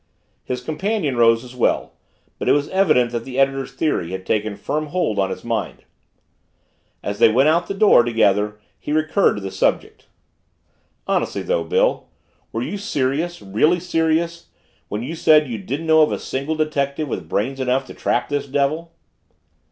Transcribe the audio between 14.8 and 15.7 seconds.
when you said you